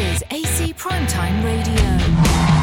[0.00, 1.74] is AC Primetime Radio.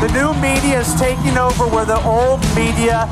[0.02, 3.08] The new media is taking over where the old media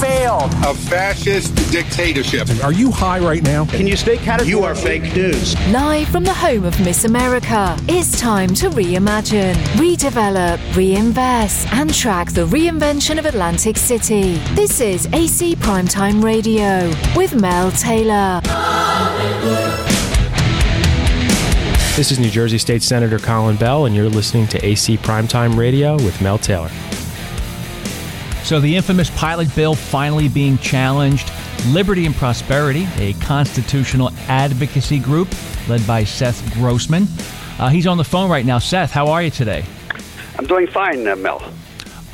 [0.00, 0.50] failed.
[0.66, 2.48] A fascist dictatorship.
[2.64, 3.66] Are you high right now?
[3.66, 4.48] Can you stay categorical?
[4.48, 5.54] You are fake news.
[5.68, 12.32] Live from the home of Miss America, it's time to reimagine, redevelop, reinvest, and track
[12.32, 14.38] the reinvention of Atlantic City.
[14.54, 18.40] This is AC Primetime Radio with Mel Taylor.
[21.96, 25.96] This is New Jersey State Senator Colin Bell, and you're listening to AC Primetime Radio
[25.96, 26.70] with Mel Taylor.
[28.44, 31.30] So, the infamous pilot bill finally being challenged.
[31.66, 35.28] Liberty and Prosperity, a constitutional advocacy group
[35.68, 37.06] led by Seth Grossman.
[37.58, 38.58] Uh, he's on the phone right now.
[38.58, 39.64] Seth, how are you today?
[40.38, 41.42] I'm doing fine, uh, Mel.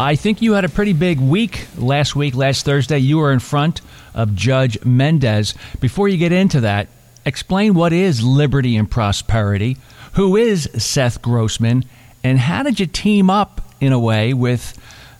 [0.00, 2.98] I think you had a pretty big week last week, last Thursday.
[2.98, 3.82] You were in front
[4.14, 5.54] of Judge Mendez.
[5.80, 6.88] Before you get into that,
[7.26, 9.76] explain what is Liberty and Prosperity,
[10.14, 11.84] who is Seth Grossman,
[12.24, 14.78] and how did you team up in a way with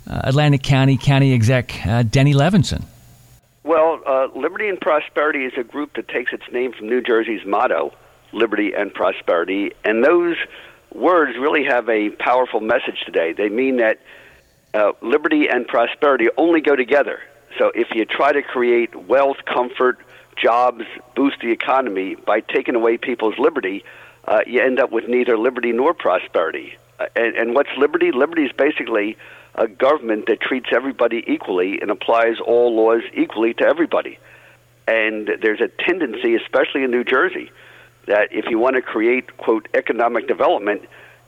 [0.08, 2.84] uh, Atlantic County County Exec uh, Denny Levinson?
[3.64, 7.44] Well, uh, Liberty and Prosperity is a group that takes its name from New Jersey's
[7.44, 7.92] motto,
[8.32, 10.36] Liberty and Prosperity, and those
[10.94, 13.32] words really have a powerful message today.
[13.32, 14.00] They mean that
[14.72, 17.20] uh, liberty and prosperity only go together.
[17.58, 19.98] So if you try to create wealth, comfort,
[20.36, 20.84] jobs,
[21.14, 23.84] boost the economy by taking away people's liberty,
[24.24, 26.76] uh, you end up with neither liberty nor prosperity.
[26.98, 28.12] Uh, and, and what's liberty?
[28.12, 29.16] Liberty is basically
[29.54, 34.18] a government that treats everybody equally and applies all laws equally to everybody.
[34.86, 37.50] And there's a tendency, especially in New Jersey,
[38.06, 40.82] that if you want to create, quote, economic development,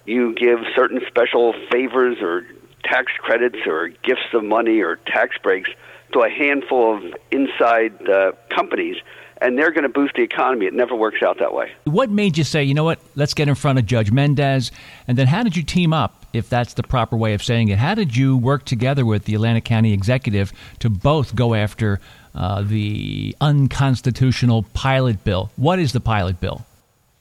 [0.04, 2.46] you give certain special favors or
[2.84, 5.70] tax credits or gifts of money or tax breaks
[6.12, 8.96] to a handful of inside uh, companies,
[9.40, 10.66] and they're going to boost the economy.
[10.66, 11.72] It never works out that way.
[11.84, 14.72] What made you say, you know what, let's get in front of Judge Mendez?
[15.06, 17.78] And then how did you team up, if that's the proper way of saying it?
[17.78, 22.00] How did you work together with the Atlantic County executive to both go after
[22.34, 25.50] uh, the unconstitutional pilot bill?
[25.56, 26.64] What is the pilot bill?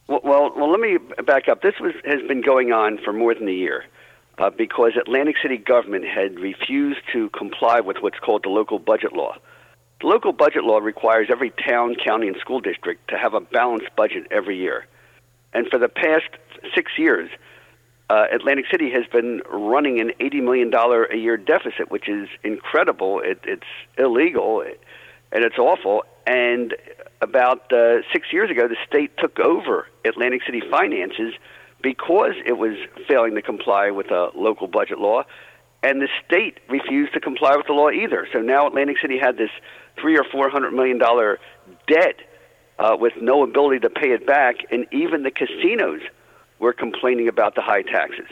[0.07, 1.61] Well, well, well, let me back up.
[1.61, 3.85] This was, has been going on for more than a year
[4.37, 9.13] uh, because Atlantic City government had refused to comply with what's called the local budget
[9.13, 9.35] law.
[10.01, 13.95] The local budget law requires every town, county, and school district to have a balanced
[13.95, 14.85] budget every year.
[15.53, 16.29] And for the past
[16.75, 17.29] six years,
[18.09, 23.21] uh, Atlantic City has been running an $80 million a year deficit, which is incredible.
[23.21, 23.67] It, it's
[23.97, 24.63] illegal
[25.31, 26.03] and it's awful.
[26.25, 26.75] And
[27.21, 31.33] about uh, six years ago, the state took over Atlantic City finances
[31.81, 32.75] because it was
[33.07, 35.23] failing to comply with a local budget law,
[35.83, 38.27] and the state refused to comply with the law either.
[38.33, 39.51] So now Atlantic City had this
[39.99, 41.39] three or four hundred million dollar
[41.87, 42.15] debt
[42.79, 46.01] uh, with no ability to pay it back, and even the casinos
[46.59, 48.27] were complaining about the high taxes.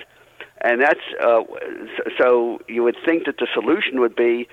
[0.61, 1.43] And that's uh,
[2.17, 4.47] so you would think that the solution would be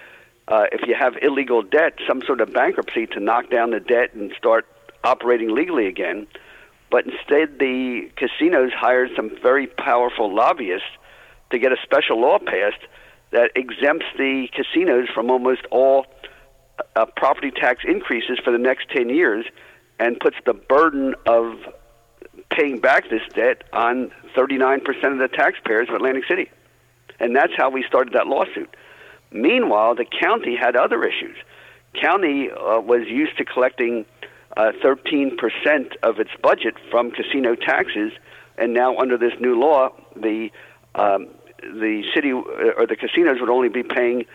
[0.48, 4.12] uh, if you have illegal debt, some sort of bankruptcy to knock down the debt
[4.14, 4.66] and start
[5.04, 6.26] operating legally again.
[6.92, 10.86] But instead, the casinos hired some very powerful lobbyists
[11.50, 12.86] to get a special law passed
[13.30, 16.04] that exempts the casinos from almost all
[16.94, 19.46] uh, property tax increases for the next 10 years
[19.98, 21.54] and puts the burden of
[22.50, 26.50] paying back this debt on 39% of the taxpayers of Atlantic City.
[27.18, 28.68] And that's how we started that lawsuit.
[29.30, 31.36] Meanwhile, the county had other issues.
[31.94, 34.04] County uh, was used to collecting
[34.56, 38.12] uh, 13% of its budget from casino taxes,
[38.58, 40.50] and now under this new law, the
[40.94, 41.28] um,
[41.62, 44.26] the city uh, or the casinos would only be paying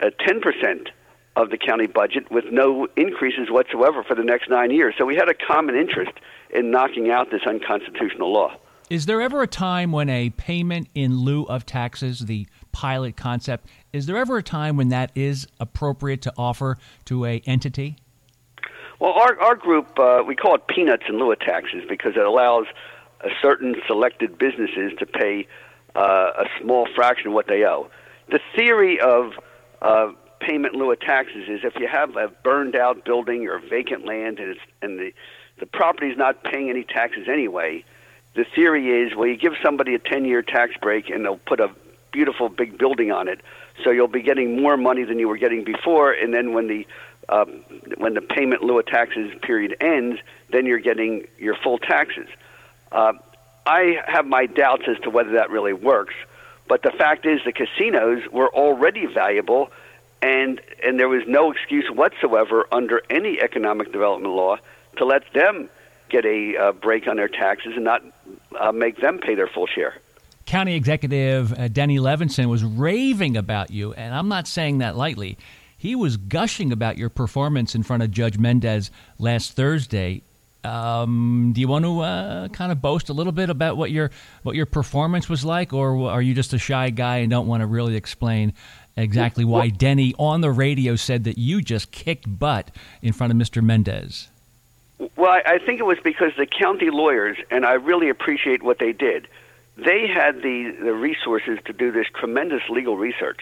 [0.00, 0.88] uh, 10%
[1.36, 4.94] of the county budget with no increases whatsoever for the next nine years.
[4.98, 6.12] So we had a common interest
[6.50, 8.56] in knocking out this unconstitutional law.
[8.90, 13.68] Is there ever a time when a payment in lieu of taxes, the pilot concept,
[13.92, 17.96] is there ever a time when that is appropriate to offer to a entity?
[19.02, 22.66] Well, our our group uh, we call it peanuts in lieu taxes because it allows
[23.22, 25.48] a certain selected businesses to pay
[25.96, 27.90] uh, a small fraction of what they owe.
[28.28, 29.32] The theory of
[29.80, 33.58] uh, payment in lieu of taxes is if you have a burned out building or
[33.58, 35.12] vacant land and it's and the
[35.58, 37.84] the is not paying any taxes anyway.
[38.34, 41.58] The theory is, well, you give somebody a 10 year tax break and they'll put
[41.58, 41.72] a
[42.12, 43.40] beautiful big building on it.
[43.82, 46.12] So you'll be getting more money than you were getting before.
[46.12, 46.86] And then when the
[47.28, 47.44] uh,
[47.96, 50.20] when the payment lieu of taxes period ends,
[50.50, 52.28] then you're getting your full taxes.
[52.90, 53.14] Uh,
[53.64, 56.14] I have my doubts as to whether that really works.
[56.68, 59.70] But the fact is, the casinos were already valuable,
[60.20, 64.56] and and there was no excuse whatsoever under any economic development law
[64.96, 65.68] to let them
[66.08, 68.02] get a uh, break on their taxes and not
[68.58, 69.94] uh, make them pay their full share.
[70.46, 75.38] County Executive uh, Denny Levinson was raving about you, and I'm not saying that lightly.
[75.82, 80.22] He was gushing about your performance in front of Judge Mendez last Thursday.
[80.62, 84.12] Um, do you want to uh, kind of boast a little bit about what your
[84.44, 87.62] what your performance was like, or are you just a shy guy and don't want
[87.62, 88.52] to really explain
[88.96, 92.70] exactly why Denny on the radio said that you just kicked butt
[93.02, 93.60] in front of Mr.
[93.60, 94.28] Mendez?
[95.16, 98.92] Well, I think it was because the county lawyers, and I really appreciate what they
[98.92, 99.26] did.
[99.76, 103.40] They had the the resources to do this tremendous legal research,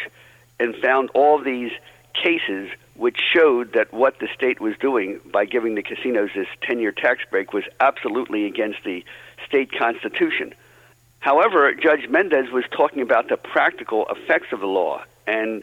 [0.59, 1.73] and found all these
[2.15, 6.81] cases which showed that what the state was doing by giving the casinos this 10
[6.81, 9.03] year tax break was absolutely against the
[9.47, 10.55] state constitution.
[11.21, 15.63] However, Judge Mendez was talking about the practical effects of the law, and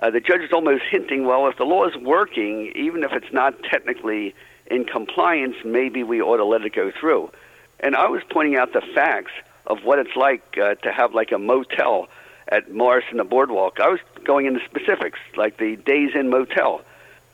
[0.00, 3.32] uh, the judge was almost hinting, well, if the law is working, even if it's
[3.32, 4.34] not technically
[4.68, 7.30] in compliance, maybe we ought to let it go through.
[7.80, 9.32] And I was pointing out the facts
[9.66, 12.08] of what it's like uh, to have like a motel
[12.48, 13.80] at Morris and the Boardwalk.
[13.80, 16.82] I was going into specifics, like the Days Inn Motel.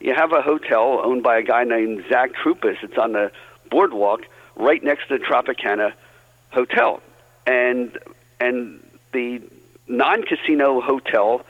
[0.01, 2.77] You have a hotel owned by a guy named Zach Trupis.
[2.83, 3.33] It's on the
[3.71, 4.23] boardwalk
[4.57, 5.93] right next to the Tropicana
[6.51, 7.03] Hotel,
[7.47, 7.99] and
[8.41, 8.81] and
[9.13, 9.43] the
[9.89, 11.45] non-casino hotel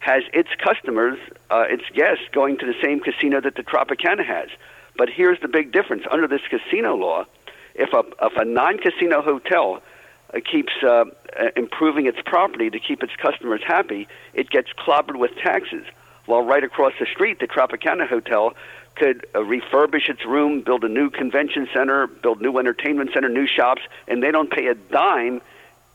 [0.00, 1.18] has its customers,
[1.50, 4.48] uh, its guests, going to the same casino that the Tropicana has.
[4.96, 7.24] But here's the big difference: under this casino law,
[7.74, 9.82] if a if a non-casino hotel
[10.32, 11.04] uh, keeps uh,
[11.56, 15.84] improving its property to keep its customers happy, it gets clobbered with taxes.
[16.26, 18.54] While right across the street, the Tropicana Hotel
[18.96, 23.46] could uh, refurbish its room, build a new convention center, build new entertainment center, new
[23.46, 25.40] shops, and they don't pay a dime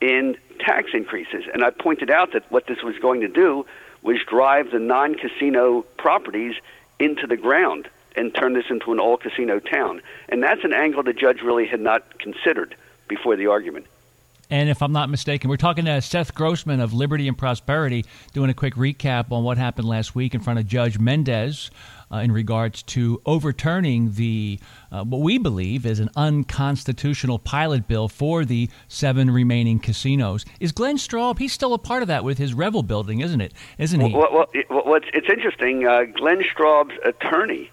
[0.02, 1.46] in tax increases.
[1.54, 3.66] And I pointed out that what this was going to do
[4.02, 6.56] was drive the non-casino properties
[7.00, 10.02] into the ground and turn this into an all-casino town.
[10.28, 12.76] And that's an angle the judge really had not considered
[13.08, 13.86] before the argument.
[14.50, 18.04] And if I'm not mistaken, we're talking to Seth Grossman of Liberty and Prosperity,
[18.34, 21.70] doing a quick recap on what happened last week in front of Judge Mendez
[22.12, 24.60] uh, in regards to overturning the
[24.92, 30.46] uh, what we believe is an unconstitutional pilot bill for the seven remaining casinos.
[30.60, 31.38] Is Glenn Straub?
[31.38, 33.54] He's still a part of that with his Revel building, isn't it?
[33.78, 34.14] Isn't he?
[34.14, 35.86] Well, well, well it's, it's interesting.
[35.86, 37.70] Uh, Glenn Straub's attorney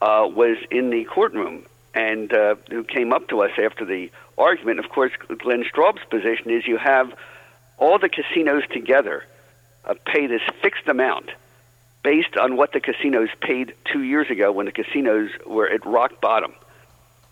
[0.00, 1.66] uh, was in the courtroom
[1.96, 4.78] and uh, who came up to us after the argument.
[4.78, 7.12] Of course, Glenn Straub's position is you have
[7.78, 9.24] all the casinos together
[9.84, 11.30] uh, pay this fixed amount
[12.02, 16.20] based on what the casinos paid two years ago when the casinos were at rock
[16.20, 16.52] bottom.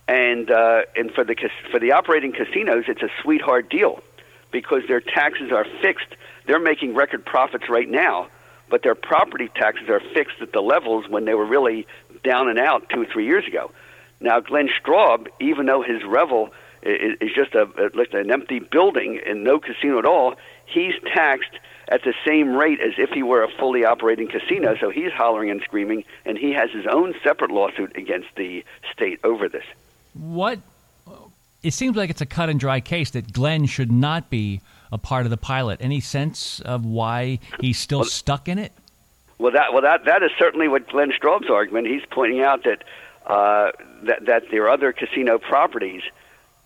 [0.09, 1.37] And uh, and for the
[1.71, 4.03] for the operating casinos, it's a sweetheart deal
[4.51, 6.17] because their taxes are fixed.
[6.47, 8.29] They're making record profits right now,
[8.71, 11.87] but their property taxes are fixed at the levels when they were really
[12.23, 13.71] down and out two or three years ago.
[14.25, 16.49] Now, Glenn Straub, even though his Revel
[16.83, 20.35] is, is just a, like an empty building and no casino at all,
[20.65, 24.77] he's taxed at the same rate as if he were a fully operating casino.
[24.81, 29.21] So he's hollering and screaming, and he has his own separate lawsuit against the state
[29.25, 29.65] over this.
[30.15, 30.59] What?
[31.63, 34.97] It seems like it's a cut and dry case that Glenn should not be a
[34.97, 35.81] part of the pilot.
[35.83, 38.73] Any sense of why he's still well, stuck in it?
[39.39, 41.89] Well, that well that that is certainly what Glenn Straub's argument.
[41.89, 42.85] He's pointing out that
[43.27, 43.73] uh,
[44.03, 46.03] that that there are other casino properties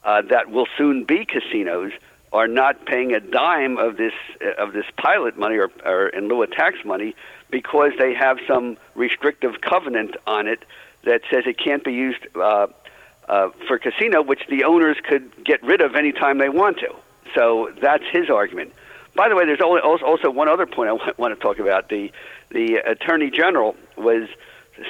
[0.05, 1.93] uh, that will soon be casinos
[2.33, 4.13] are not paying a dime of this
[4.45, 7.15] uh, of this pilot money or, or in lieu of tax money
[7.51, 10.65] because they have some restrictive covenant on it
[11.05, 12.67] that says it can't be used uh,
[13.29, 16.95] uh, for casino, which the owners could get rid of anytime they want to.
[17.35, 18.73] So that's his argument.
[19.15, 21.89] By the way, there's also one other point I want to talk about.
[21.89, 22.13] The
[22.51, 24.29] the attorney general was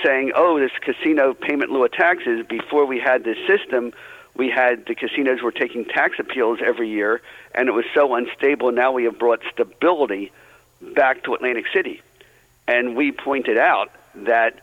[0.02, 3.92] saying, "Oh, this casino payment lieu of taxes." Before we had this system,
[4.34, 7.20] we had the casinos were taking tax appeals every year,
[7.54, 8.72] and it was so unstable.
[8.72, 10.32] Now we have brought stability
[10.80, 12.02] back to Atlantic City,
[12.66, 14.60] and we pointed out that.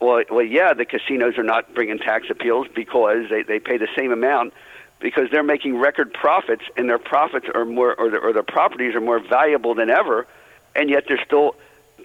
[0.00, 3.86] Well, well, yeah, the casinos are not bringing tax appeals because they, they pay the
[3.94, 4.52] same amount
[5.00, 8.94] because they're making record profits and their profits are more or, the, or their properties
[8.94, 10.26] are more valuable than ever,
[10.74, 11.54] and yet they're still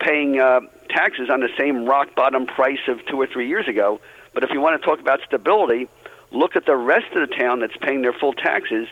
[0.02, 4.00] paying uh, taxes on the same rock bottom price of two or three years ago.
[4.34, 5.88] But if you want to talk about stability,
[6.32, 8.88] look at the rest of the town that's paying their full taxes,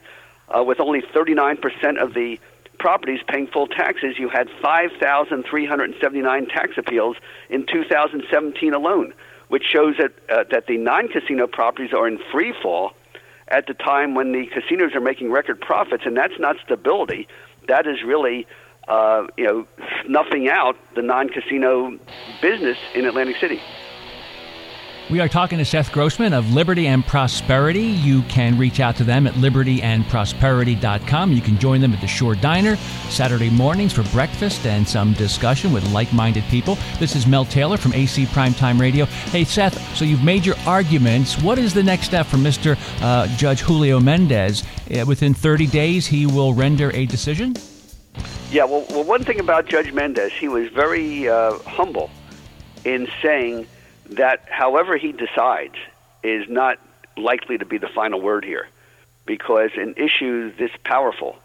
[0.50, 2.40] uh, with only 39% of the
[2.80, 4.18] properties paying full taxes.
[4.18, 7.18] You had 5,379 tax appeals
[7.50, 9.14] in 2017 alone,
[9.50, 12.94] which shows that uh, that the non-casino properties are in free fall
[13.50, 17.28] at the time when the casinos are making record profits, and that's not stability.
[17.68, 18.48] That is really
[18.90, 19.66] uh, you know,
[20.06, 21.98] snuffing out the non-casino
[22.42, 23.62] business in Atlantic City.
[25.10, 27.82] We are talking to Seth Grossman of Liberty and Prosperity.
[27.82, 31.32] You can reach out to them at libertyandprosperity.com.
[31.32, 32.76] You can join them at the Shore Diner
[33.10, 36.78] Saturday mornings for breakfast and some discussion with like minded people.
[37.00, 39.06] This is Mel Taylor from AC Primetime Radio.
[39.06, 41.42] Hey, Seth, so you've made your arguments.
[41.42, 42.78] What is the next step for Mr.
[43.02, 44.64] Uh, Judge Julio Mendez?
[44.92, 47.56] Uh, within 30 days, he will render a decision?
[48.52, 52.10] Yeah, well, well one thing about Judge Mendez, he was very uh, humble
[52.84, 53.68] in saying
[54.12, 55.76] that however he decides
[56.24, 56.80] is not
[57.16, 58.68] likely to be the final word here
[59.26, 61.38] because an issue this powerful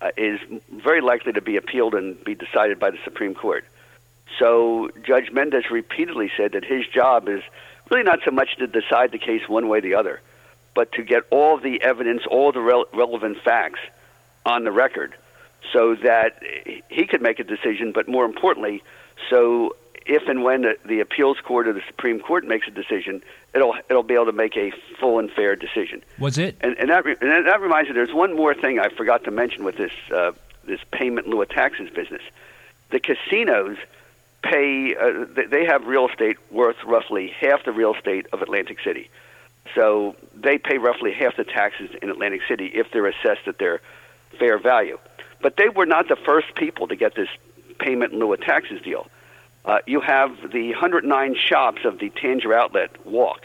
[0.00, 3.64] uh, is very likely to be appealed and be decided by the Supreme Court.
[4.38, 7.42] So Judge Mendez repeatedly said that his job is
[7.88, 10.20] really not so much to decide the case one way or the other,
[10.74, 13.80] but to get all the evidence, all the rel- relevant facts
[14.44, 15.14] on the record
[15.72, 16.42] so that
[16.88, 18.82] he could make a decision, but more importantly,
[19.30, 19.76] so
[20.06, 23.22] if and when the, the appeals court or the Supreme Court makes a decision,
[23.54, 26.02] it'll it'll be able to make a full and fair decision.
[26.18, 26.56] Was it?
[26.60, 29.64] And, and that and that reminds me, there's one more thing I forgot to mention
[29.64, 30.32] with this uh,
[30.64, 32.22] this payment in lieu of taxes business.
[32.90, 33.76] The casinos
[34.42, 39.08] pay; uh, they have real estate worth roughly half the real estate of Atlantic City,
[39.74, 43.80] so they pay roughly half the taxes in Atlantic City if they're assessed at their
[44.38, 44.98] fair value.
[45.42, 47.28] But they were not the first people to get this
[47.78, 49.08] payment in lieu of taxes deal
[49.64, 53.42] uh, you have the 109 shops of the Tanger Outlet Walk.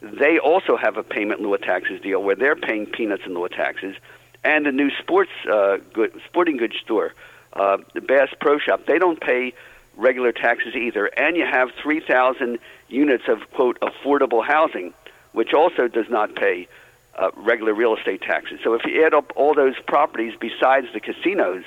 [0.00, 3.34] They also have a payment in lieu of taxes deal where they're paying peanuts in
[3.34, 3.96] lieu of taxes.
[4.44, 7.14] And the new sports uh, good, sporting goods store,
[7.54, 9.54] uh, the Bass Pro Shop, they don't pay
[9.96, 11.06] regular taxes either.
[11.06, 14.92] And you have 3,000 units of, quote, affordable housing,
[15.32, 16.68] which also does not pay
[17.16, 18.60] uh, regular real estate taxes.
[18.62, 21.64] So if you add up all those properties besides the casinos,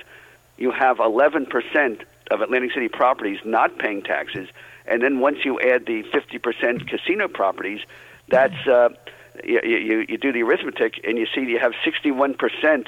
[0.57, 2.01] you have 11%
[2.31, 4.47] of Atlantic City properties not paying taxes,
[4.85, 7.81] and then once you add the 50% casino properties,
[8.27, 8.89] that's uh,
[9.43, 12.87] you, you, you do the arithmetic and you see you have 61%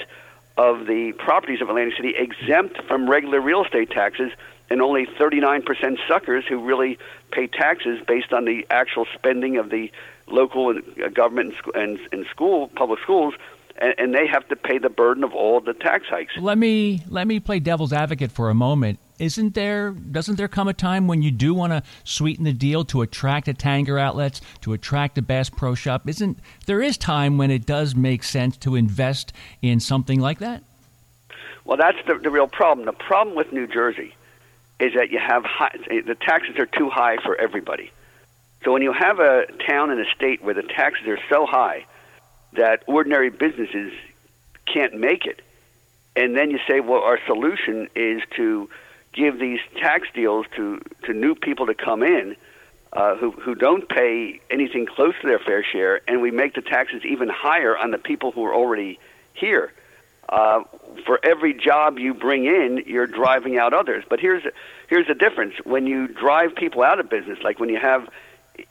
[0.57, 4.31] of the properties of Atlantic City exempt from regular real estate taxes,
[4.69, 6.97] and only 39% suckers who really
[7.31, 9.91] pay taxes based on the actual spending of the
[10.31, 10.73] local
[11.13, 13.33] government and, and school public schools
[13.77, 16.33] and, and they have to pay the burden of all the tax hikes.
[16.37, 18.99] Let me let me play devil's advocate for a moment.
[19.19, 22.85] Isn't there doesn't there come a time when you do want to sweeten the deal
[22.85, 26.07] to attract the Tanger outlets, to attract a Bass Pro Shop?
[26.07, 30.63] Isn't there is time when it does make sense to invest in something like that?
[31.65, 32.85] Well, that's the, the real problem.
[32.85, 34.15] The problem with New Jersey
[34.79, 37.91] is that you have high, the taxes are too high for everybody.
[38.63, 41.85] So when you have a town and a state where the taxes are so high
[42.53, 43.93] that ordinary businesses
[44.65, 45.41] can't make it.
[46.15, 48.69] And then you say, well, our solution is to
[49.13, 52.35] give these tax deals to, to new people to come in
[52.93, 56.61] uh, who, who don't pay anything close to their fair share, and we make the
[56.61, 58.99] taxes even higher on the people who are already
[59.33, 59.71] here.
[60.27, 60.63] Uh,
[61.05, 64.03] for every job you bring in, you're driving out others.
[64.09, 64.43] But here's
[64.87, 68.09] here's the difference: when you drive people out of business, like when you have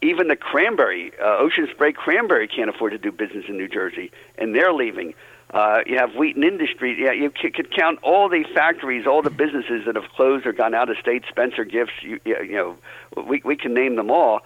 [0.02, 4.10] even the cranberry, uh, Ocean Spray Cranberry can't afford to do business in New Jersey,
[4.38, 5.14] and they're leaving.
[5.50, 6.98] Uh, you have Wheaton Industries.
[6.98, 10.74] Yeah, you could count all the factories, all the businesses that have closed or gone
[10.74, 11.24] out of state.
[11.28, 12.76] Spencer Gifts, you, you know,
[13.24, 14.40] we we can name them all,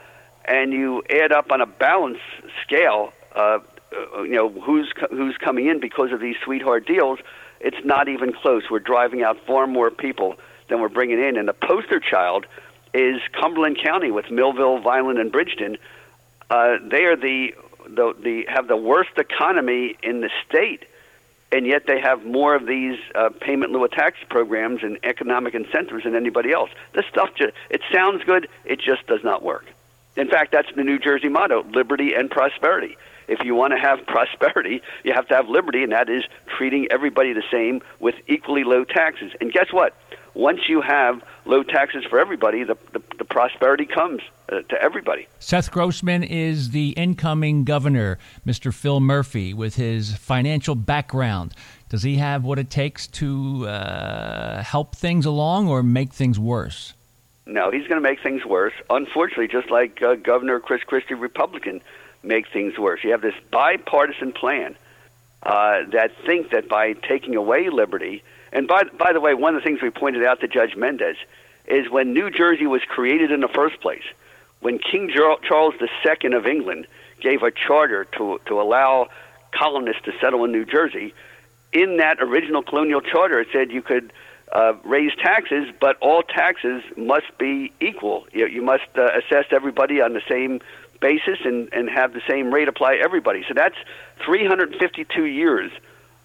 [0.46, 2.20] and you add up on a balance
[2.62, 3.12] scale.
[3.34, 3.58] Uh,
[4.16, 7.18] uh, you know who's who's coming in because of these sweetheart deals.
[7.60, 8.64] It's not even close.
[8.70, 10.36] We're driving out far more people
[10.68, 12.46] than we're bringing in, and the poster child
[12.94, 15.76] is Cumberland County with Millville, Vineland, and Bridgeton.
[16.48, 17.54] Uh, they are the,
[17.88, 20.84] the the have the worst economy in the state,
[21.50, 25.54] and yet they have more of these uh, payment lieu of tax programs and economic
[25.54, 26.70] incentives than anybody else.
[26.92, 29.66] This stuff just it sounds good, it just does not work.
[30.16, 32.96] In fact, that's the New Jersey motto: liberty and prosperity.
[33.26, 36.86] If you want to have prosperity, you have to have liberty, and that is treating
[36.92, 39.32] everybody the same with equally low taxes.
[39.40, 39.96] And guess what?
[40.34, 45.26] Once you have low taxes for everybody, the, the, the prosperity comes uh, to everybody.
[45.38, 48.72] Seth Grossman is the incoming governor, Mr.
[48.72, 51.54] Phil Murphy, with his financial background.
[51.88, 56.94] Does he have what it takes to uh, help things along or make things worse?
[57.46, 58.72] No, he's going to make things worse.
[58.90, 61.82] Unfortunately, just like uh, Governor Chris Christie, Republican,
[62.22, 63.04] make things worse.
[63.04, 64.76] You have this bipartisan plan
[65.42, 68.22] uh, that think that by taking away liberty
[68.54, 71.16] and by by the way, one of the things we pointed out to Judge Mendez
[71.66, 74.04] is when New Jersey was created in the first place,
[74.60, 76.86] when King Charles II of England
[77.20, 79.08] gave a charter to to allow
[79.50, 81.12] colonists to settle in New Jersey,
[81.72, 84.12] in that original colonial charter it said you could
[84.52, 88.26] uh, raise taxes, but all taxes must be equal.
[88.32, 90.60] You, you must uh, assess everybody on the same
[91.00, 93.44] basis and, and have the same rate apply to everybody.
[93.48, 93.76] So that's
[94.24, 95.72] 352 years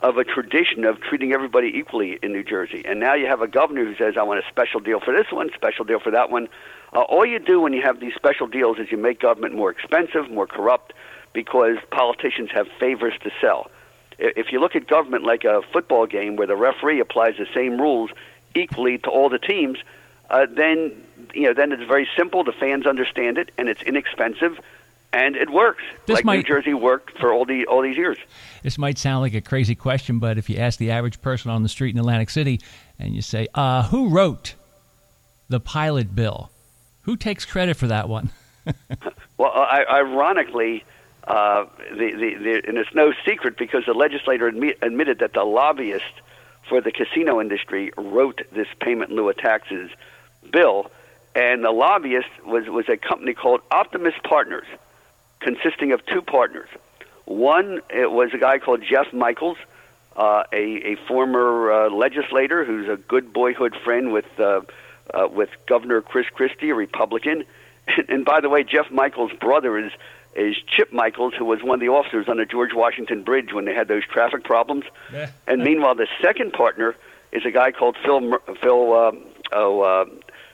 [0.01, 2.83] of a tradition of treating everybody equally in New Jersey.
[2.85, 5.31] And now you have a governor who says, I want a special deal for this
[5.31, 6.47] one, special deal for that one.
[6.93, 9.69] Uh, all you do when you have these special deals is you make government more
[9.69, 10.93] expensive, more corrupt,
[11.33, 13.69] because politicians have favors to sell.
[14.17, 17.79] If you look at government like a football game where the referee applies the same
[17.79, 18.09] rules
[18.55, 19.79] equally to all the teams,
[20.29, 21.03] uh, then
[21.33, 22.43] you know then it's very simple.
[22.43, 24.59] The fans understand it, and it's inexpensive,
[25.13, 25.83] and it works.
[26.05, 28.17] This like might- New Jersey worked for all the all these years.
[28.63, 31.63] This might sound like a crazy question, but if you ask the average person on
[31.63, 32.59] the street in Atlantic City
[32.99, 34.55] and you say, uh, who wrote
[35.47, 36.51] the pilot bill?
[37.03, 38.29] Who takes credit for that one?
[39.37, 40.83] Well, I, ironically,
[41.25, 45.45] uh, the, the, the, and it's no secret because the legislator admi- admitted that the
[45.45, 46.03] lobbyist
[46.67, 49.89] for the casino industry wrote this payment in lieu of taxes
[50.51, 50.91] bill,
[51.35, 54.67] and the lobbyist was, was a company called Optimus Partners,
[55.39, 56.69] consisting of two partners.
[57.25, 59.57] One it was a guy called Jeff Michaels,
[60.15, 64.61] uh, a, a former uh, legislator who's a good boyhood friend with uh,
[65.13, 67.45] uh, with Governor Chris Christie, a Republican.
[67.87, 69.91] And, and by the way, Jeff Michaels' brother is
[70.35, 73.65] is Chip Michaels, who was one of the officers on the George Washington Bridge when
[73.65, 74.85] they had those traffic problems.
[75.47, 76.95] And meanwhile, the second partner
[77.31, 80.05] is a guy called Phil Phil um, oh, uh,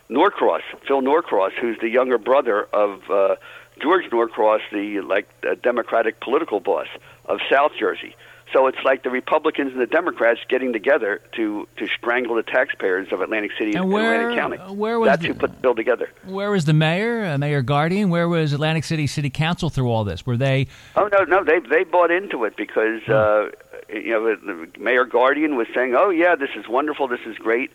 [0.09, 3.35] Norcross, Phil Norcross, who's the younger brother of uh,
[3.81, 6.87] George Norcross, the like uh, Democratic political boss
[7.25, 8.15] of South Jersey.
[8.53, 13.11] So it's like the Republicans and the Democrats getting together to to strangle the taxpayers
[13.11, 14.73] of Atlantic City and, And where- Atlantic County.
[14.75, 16.09] where was That's the- who put the bill together.
[16.25, 18.09] Where was the mayor, uh, Mayor Guardian?
[18.09, 20.25] Where was Atlantic City City Council through all this?
[20.25, 23.49] Were they Oh no, no, they they bought into it because uh,
[23.91, 27.71] you know Mayor Guardian was saying, "Oh yeah, this is wonderful, this is great,"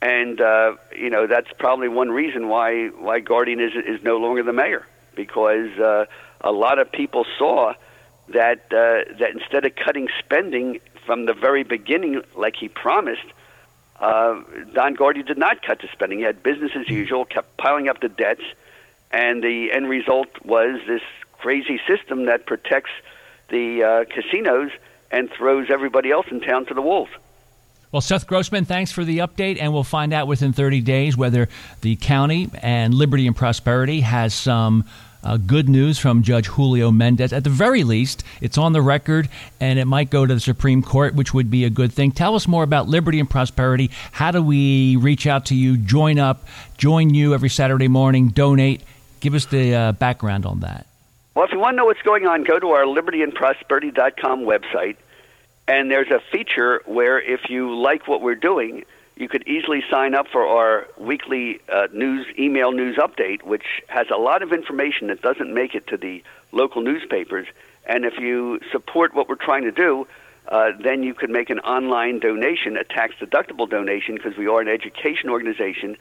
[0.00, 4.42] and uh, you know that's probably one reason why why Guardian is is no longer
[4.44, 6.06] the mayor because uh,
[6.42, 7.74] a lot of people saw
[8.28, 13.24] that uh, that instead of cutting spending from the very beginning like he promised.
[13.98, 14.42] Uh,
[14.74, 16.18] Don Guardian did not cut the spending.
[16.18, 18.42] He had business as usual, kept piling up the debts,
[19.10, 21.00] and the end result was this
[21.32, 22.90] crazy system that protects
[23.48, 24.70] the uh, casinos
[25.10, 27.12] and throws everybody else in town to the wolves.
[27.92, 31.48] Well, Seth Grossman, thanks for the update, and we'll find out within 30 days whether
[31.80, 34.84] the county and Liberty and Prosperity has some
[35.26, 37.32] uh, good news from Judge Julio Mendez.
[37.32, 39.28] At the very least, it's on the record,
[39.60, 42.12] and it might go to the Supreme Court, which would be a good thing.
[42.12, 43.90] Tell us more about Liberty and Prosperity.
[44.12, 46.46] How do we reach out to you, join up,
[46.78, 48.82] join you every Saturday morning, donate?
[49.20, 50.86] Give us the uh, background on that.
[51.34, 54.96] Well, if you want to know what's going on, go to our libertyandprosperity.com website,
[55.66, 58.84] and there's a feature where if you like what we're doing,
[59.16, 64.06] you could easily sign up for our weekly uh, news email news update, which has
[64.14, 67.46] a lot of information that doesn't make it to the local newspapers.
[67.86, 70.06] And if you support what we're trying to do,
[70.48, 74.60] uh, then you could make an online donation, a tax deductible donation, because we are
[74.60, 75.96] an education organization,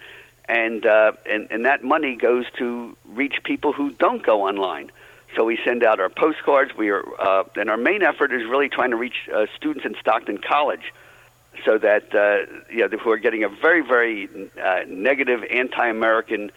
[0.48, 4.92] and, uh, and and that money goes to reach people who don't go online.
[5.36, 6.76] So we send out our postcards.
[6.78, 9.96] We are, uh, and our main effort is really trying to reach uh, students in
[10.00, 10.94] Stockton College,
[11.64, 14.30] so that uh, you know who are getting a very very
[14.62, 16.52] uh, negative anti-American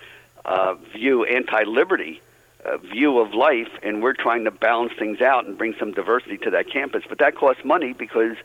[0.45, 2.21] uh, view, anti-liberty
[2.65, 6.39] uh, view of life, and we're trying to balance things out and bring some diversity
[6.39, 7.05] to that campus.
[7.09, 8.37] But that costs money because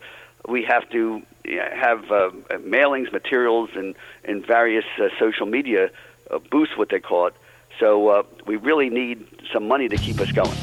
[0.46, 5.90] we have to you know, have uh, mailings, materials, and and various uh, social media
[6.30, 7.34] uh, boosts, what they call it.
[7.80, 10.56] So uh, we really need some money to keep us going.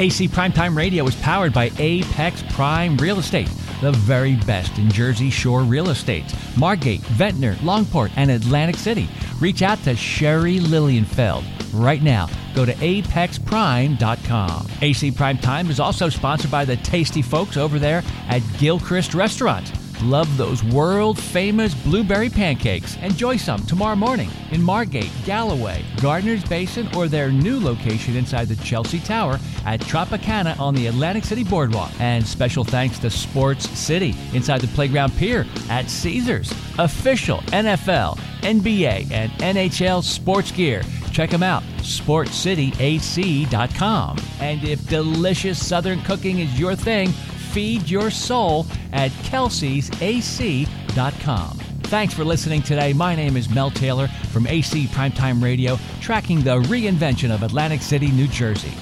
[0.00, 5.28] AC Primetime Radio is powered by Apex Prime Real Estate, the very best in Jersey
[5.28, 6.32] Shore real estate.
[6.56, 9.08] Margate, Ventnor, Longport, and Atlantic City.
[9.40, 12.28] Reach out to Sherry Lilienfeld right now.
[12.54, 14.66] Go to apexprime.com.
[14.82, 19.72] AC Primetime is also sponsored by the tasty folks over there at Gilchrist Restaurant.
[20.02, 22.96] Love those world famous blueberry pancakes.
[22.98, 28.56] Enjoy some tomorrow morning in Margate, Galloway, Gardner's Basin, or their new location inside the
[28.56, 31.90] Chelsea Tower at Tropicana on the Atlantic City Boardwalk.
[32.00, 36.52] And special thanks to Sports City inside the Playground Pier at Caesars.
[36.78, 40.82] Official NFL, NBA, and NHL sports gear.
[41.12, 44.18] Check them out, sportcityac.com.
[44.40, 47.12] And if delicious Southern cooking is your thing,
[47.52, 51.58] feed your soul at kelseysac.com.
[51.88, 52.92] Thanks for listening today.
[52.92, 58.10] My name is Mel Taylor from AC Primetime Radio, tracking the reinvention of Atlantic City,
[58.12, 58.72] New Jersey.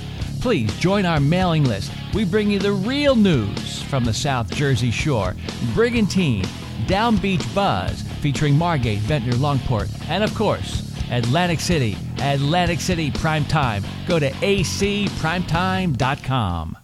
[0.41, 1.93] Please join our mailing list.
[2.15, 5.37] We bring you the real news from the South Jersey Shore.
[5.73, 6.45] Brigantine,
[6.87, 13.45] Down Beach Buzz, featuring Margate, Ventnor, Longport, and of course, Atlantic City, Atlantic City Prime
[13.45, 13.85] Time.
[14.09, 16.77] Go to acprimetime.com.